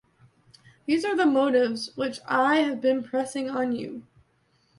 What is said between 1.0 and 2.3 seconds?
are the motives which